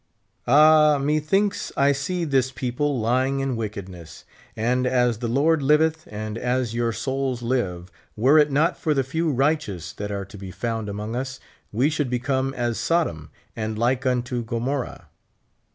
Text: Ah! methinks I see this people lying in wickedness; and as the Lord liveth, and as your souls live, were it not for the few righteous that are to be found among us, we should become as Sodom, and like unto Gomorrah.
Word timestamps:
Ah! 0.47 0.97
methinks 0.99 1.71
I 1.77 1.91
see 1.91 2.25
this 2.25 2.51
people 2.51 2.99
lying 2.99 3.39
in 3.39 3.55
wickedness; 3.55 4.25
and 4.55 4.87
as 4.87 5.19
the 5.19 5.27
Lord 5.27 5.61
liveth, 5.61 6.07
and 6.09 6.39
as 6.39 6.73
your 6.73 6.91
souls 6.91 7.43
live, 7.43 7.91
were 8.15 8.39
it 8.39 8.49
not 8.49 8.79
for 8.79 8.95
the 8.95 9.03
few 9.03 9.31
righteous 9.31 9.93
that 9.93 10.11
are 10.11 10.25
to 10.25 10.39
be 10.39 10.49
found 10.49 10.89
among 10.89 11.15
us, 11.15 11.39
we 11.71 11.87
should 11.91 12.09
become 12.09 12.51
as 12.55 12.79
Sodom, 12.79 13.29
and 13.55 13.77
like 13.77 14.03
unto 14.03 14.43
Gomorrah. 14.43 15.05